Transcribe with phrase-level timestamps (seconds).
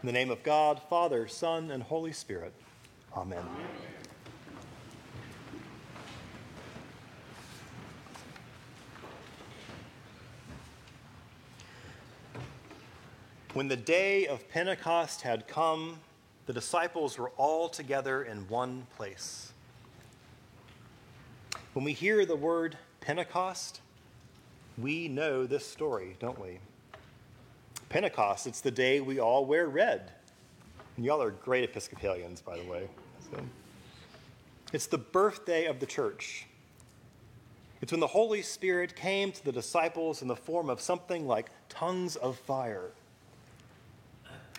[0.00, 2.52] In the name of God, Father, Son, and Holy Spirit.
[3.16, 3.44] Amen.
[13.54, 15.98] When the day of Pentecost had come,
[16.46, 19.52] the disciples were all together in one place.
[21.72, 23.80] When we hear the word Pentecost,
[24.76, 26.60] we know this story, don't we?
[27.88, 30.12] Pentecost, it's the day we all wear red.
[30.96, 32.88] And y'all are great Episcopalians, by the way.
[33.30, 33.40] So,
[34.72, 36.46] it's the birthday of the church.
[37.80, 41.50] It's when the Holy Spirit came to the disciples in the form of something like
[41.68, 42.90] tongues of fire.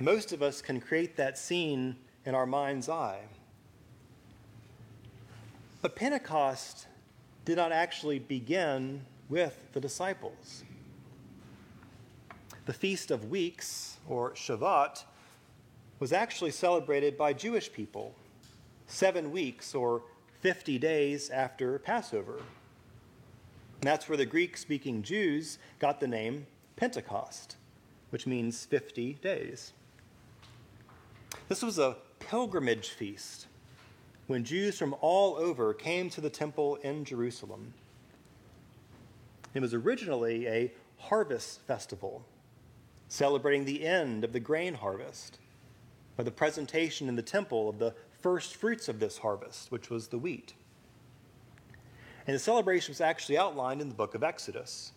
[0.00, 1.96] Most of us can create that scene
[2.26, 3.20] in our mind's eye.
[5.80, 6.86] But Pentecost
[7.44, 10.64] did not actually begin with the disciples.
[12.66, 15.04] The Feast of Weeks, or Shavuot,
[16.00, 18.14] was actually celebrated by Jewish people
[18.86, 20.02] seven weeks or
[20.40, 22.36] 50 days after Passover.
[22.36, 27.56] And that's where the Greek speaking Jews got the name Pentecost,
[28.10, 29.72] which means 50 days.
[31.48, 33.46] This was a pilgrimage feast
[34.26, 37.74] when Jews from all over came to the temple in Jerusalem.
[39.52, 42.24] It was originally a harvest festival,
[43.08, 45.38] celebrating the end of the grain harvest
[46.16, 50.08] by the presentation in the temple of the first fruits of this harvest, which was
[50.08, 50.54] the wheat.
[52.26, 54.92] And the celebration was actually outlined in the book of Exodus.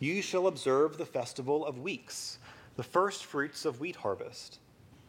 [0.00, 2.38] You shall observe the festival of weeks,
[2.76, 4.58] the first fruits of wheat harvest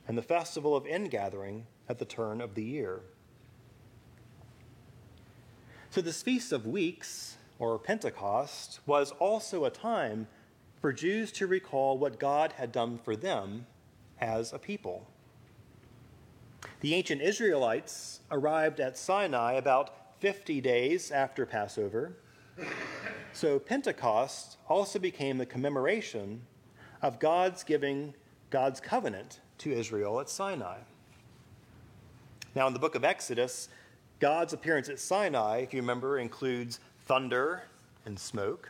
[0.08, 3.02] and the festival of ingathering at the turn of the year.
[5.90, 10.28] So, this Feast of Weeks, or Pentecost, was also a time
[10.86, 13.66] for Jews to recall what God had done for them
[14.22, 15.08] as a people.
[16.82, 22.14] The ancient Israelites arrived at Sinai about 50 days after Passover.
[23.34, 26.44] So, Pentecost also became the commemoration
[27.02, 28.14] of God's giving
[28.52, 30.78] God's covenant to Israel at Sinai.
[32.54, 33.70] Now, in the book of Exodus,
[34.20, 37.64] God's appearance at Sinai, if you remember, includes thunder
[38.06, 38.70] and smoke.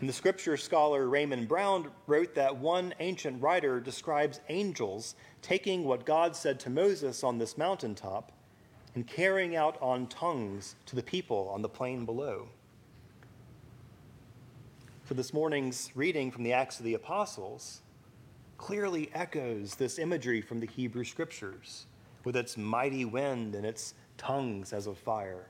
[0.00, 6.06] And the scripture scholar Raymond Brown wrote that one ancient writer describes angels taking what
[6.06, 8.32] God said to Moses on this mountaintop
[8.94, 12.48] and carrying out on tongues to the people on the plain below.
[15.06, 17.82] So, this morning's reading from the Acts of the Apostles
[18.56, 21.86] clearly echoes this imagery from the Hebrew scriptures
[22.24, 25.46] with its mighty wind and its tongues as of fire.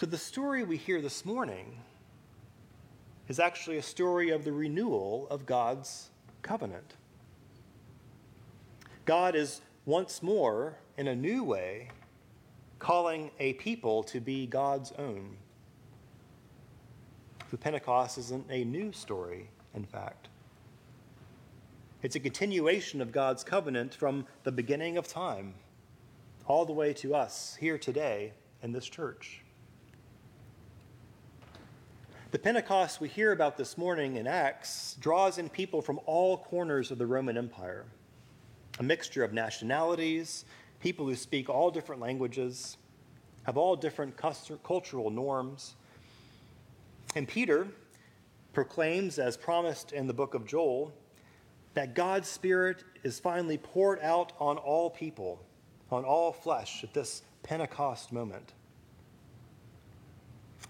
[0.00, 1.76] So, the story we hear this morning
[3.28, 6.08] is actually a story of the renewal of God's
[6.40, 6.94] covenant.
[9.04, 11.90] God is once more, in a new way,
[12.78, 15.36] calling a people to be God's own.
[17.50, 20.28] The Pentecost isn't a new story in fact.
[22.02, 25.56] It's a continuation of God's covenant from the beginning of time
[26.46, 29.42] all the way to us here today in this church.
[32.30, 36.92] The Pentecost we hear about this morning in Acts draws in people from all corners
[36.92, 37.86] of the Roman Empire,
[38.78, 40.44] a mixture of nationalities,
[40.78, 42.76] people who speak all different languages,
[43.42, 45.74] have all different cultural norms.
[47.16, 47.66] And Peter,
[48.52, 50.92] proclaims, as promised in the book of Joel,
[51.74, 55.44] that God's Spirit is finally poured out on all people,
[55.90, 58.52] on all flesh at this Pentecost moment.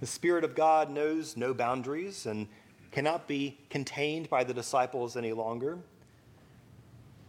[0.00, 2.48] The Spirit of God knows no boundaries and
[2.90, 5.78] cannot be contained by the disciples any longer.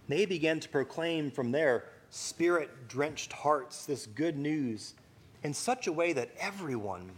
[0.08, 4.96] They began to proclaim from their spirit drenched hearts this good news
[5.44, 7.12] in such a way that everyone,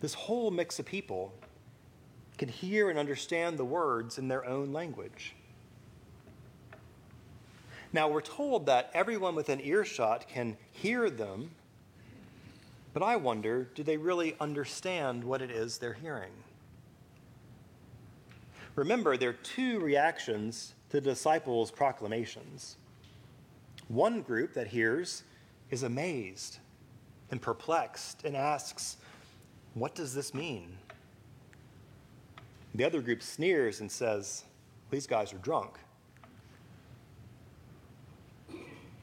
[0.00, 1.32] this whole mix of people,
[2.36, 5.34] can hear and understand the words in their own language.
[7.92, 11.50] Now, we're told that everyone within earshot can hear them,
[12.92, 16.32] but I wonder do they really understand what it is they're hearing?
[18.74, 22.76] Remember, there are two reactions to the disciples' proclamations.
[23.88, 25.24] One group that hears
[25.70, 26.58] is amazed
[27.30, 28.98] and perplexed and asks,
[29.74, 30.78] What does this mean?
[32.74, 34.44] The other group sneers and says,
[34.90, 35.78] These guys are drunk.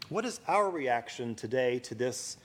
[0.09, 2.37] What is our reaction today to this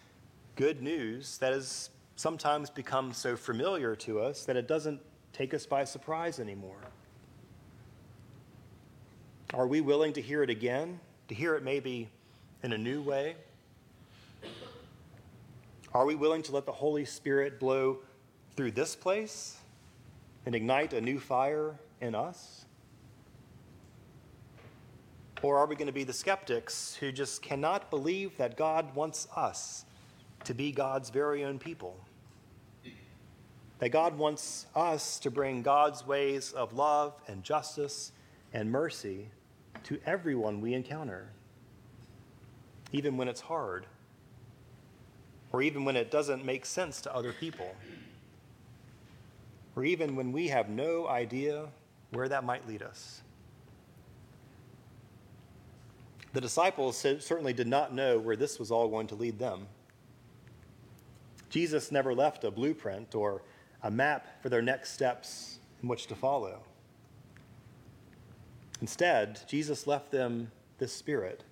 [0.61, 5.01] good news that has sometimes become so familiar to us that it doesn't
[5.33, 6.83] take us by surprise anymore?
[9.55, 11.01] Are we willing to hear it again?
[11.29, 12.11] To hear it maybe
[12.63, 13.37] in a new way?
[15.95, 18.01] Are we willing to let the Holy Spirit blow
[18.55, 19.57] through this place
[20.45, 22.67] and ignite a new fire in us?
[25.41, 29.27] Or are we going to be the skeptics who just cannot believe that God wants
[29.35, 29.87] us
[30.45, 31.97] to be God's very own people?
[33.79, 38.13] That God wants us to bring God's ways of love and justice
[38.53, 39.29] and mercy
[39.85, 41.31] to everyone we encounter,
[42.93, 43.87] even when it's hard,
[45.53, 47.75] or even when it doesn't make sense to other people,
[49.77, 51.67] or even when we have no idea
[52.11, 53.23] where that might lead us.
[56.33, 59.67] The disciples certainly did not know where this was all going to lead them.
[61.51, 63.43] Jesus never left a blueprint or
[63.83, 66.63] a map for their next steps in which to follow.
[68.81, 71.45] Instead, Jesus left them this Spirit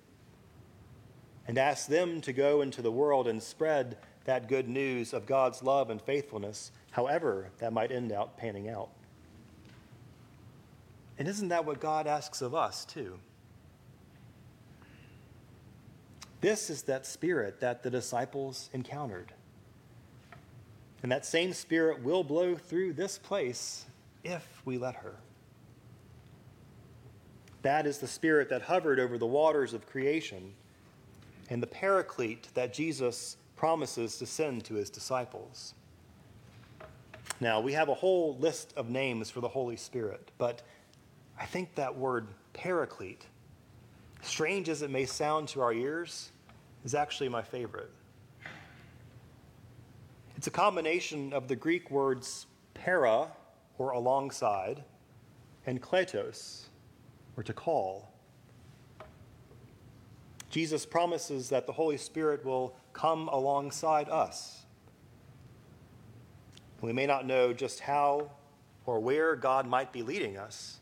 [1.47, 5.63] and asked them to go into the world and spread that good news of God's
[5.63, 8.89] love and faithfulness, however that might end out panning out.
[11.17, 13.19] And isn't that what God asks of us, too?
[16.41, 19.33] This is that spirit that the disciples encountered.
[21.01, 23.85] And that same spirit will blow through this place
[24.23, 25.15] if we let her.
[27.61, 30.53] That is the spirit that hovered over the waters of creation
[31.49, 35.73] and the paraclete that Jesus promises to send to his disciples.
[37.41, 40.61] Now, we have a whole list of names for the Holy Spirit, but
[41.39, 43.25] I think that word paraclete,
[44.21, 46.31] strange as it may sound to our ears,
[46.83, 47.91] is actually my favorite.
[50.39, 53.27] It's a combination of the Greek words para,
[53.77, 54.85] or alongside,
[55.65, 56.67] and kletos,
[57.35, 58.09] or to call.
[60.49, 64.61] Jesus promises that the Holy Spirit will come alongside us.
[66.79, 68.31] We may not know just how
[68.85, 70.79] or where God might be leading us,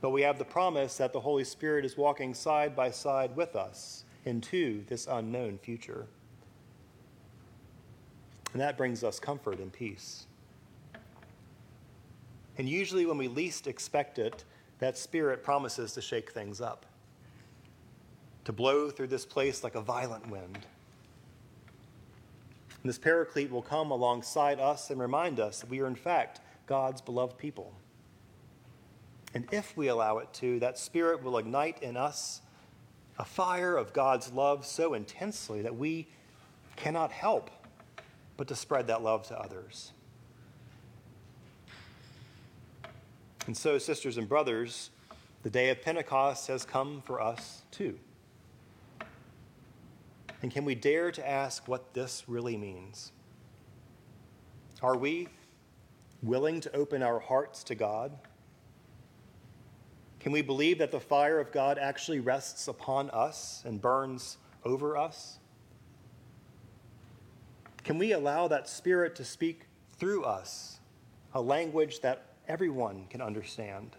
[0.00, 3.56] but we have the promise that the Holy Spirit is walking side by side with
[3.56, 6.06] us into this unknown future.
[8.56, 10.26] And that brings us comfort and peace.
[12.56, 14.46] And usually, when we least expect it,
[14.78, 16.86] that spirit promises to shake things up,
[18.46, 20.56] to blow through this place like a violent wind.
[22.82, 26.40] And this paraclete will come alongside us and remind us that we are, in fact,
[26.66, 27.74] God's beloved people.
[29.34, 32.40] And if we allow it to, that spirit will ignite in us
[33.18, 36.08] a fire of God's love so intensely that we
[36.76, 37.50] cannot help
[38.36, 39.92] but to spread that love to others.
[43.46, 44.90] And so, sisters and brothers,
[45.42, 47.98] the day of Pentecost has come for us too.
[50.42, 53.12] And can we dare to ask what this really means?
[54.82, 55.28] Are we
[56.22, 58.12] willing to open our hearts to God?
[60.20, 64.96] Can we believe that the fire of God actually rests upon us and burns over
[64.96, 65.38] us?
[67.86, 70.80] Can we allow that Spirit to speak through us,
[71.34, 73.90] a language that everyone can understand.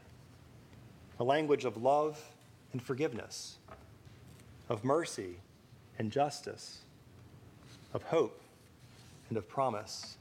[1.20, 2.22] A language of love
[2.74, 3.60] and forgiveness,
[4.68, 5.38] of mercy
[5.98, 6.80] and justice,
[7.94, 8.42] of hope
[9.30, 10.18] and of promise.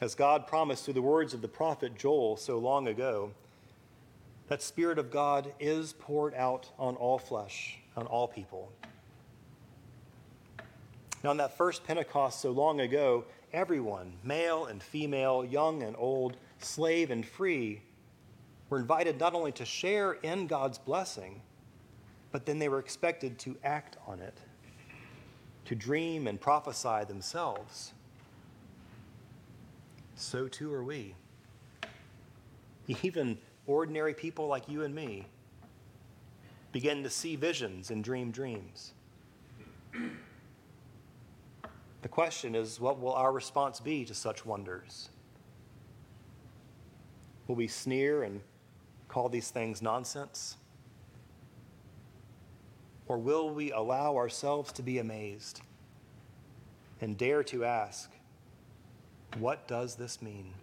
[0.00, 3.32] As God promised through the words of the prophet Joel so long ago,
[4.48, 8.72] that Spirit of God is poured out on all flesh, on all people.
[11.22, 16.36] Now, on that first Pentecost so long ago, everyone, male and female, young and old,
[16.58, 17.82] slave and free,
[18.70, 21.42] were invited not only to share in God's blessing,
[22.32, 24.38] but then they were expected to act on it,
[25.66, 27.92] to dream and prophesy themselves.
[30.14, 31.14] So too are we.
[33.02, 33.36] Even
[33.66, 35.26] ordinary people like you and me
[36.72, 38.92] begin to see visions and dream dreams.
[42.02, 45.10] The question is what will our response be to such wonders?
[47.46, 48.40] Will we sneer and
[49.08, 50.56] call these things nonsense?
[53.06, 55.62] Or will we allow ourselves to be amazed
[57.00, 58.10] and dare to ask,
[59.38, 60.54] what does this mean?